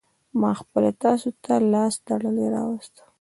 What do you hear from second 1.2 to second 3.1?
ته لاس تړلى راوستو.